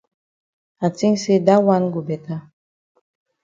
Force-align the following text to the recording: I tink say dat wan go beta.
I 0.85 0.87
tink 0.97 1.15
say 1.23 1.37
dat 1.47 1.61
wan 1.65 1.83
go 1.93 1.99
beta. 2.07 2.37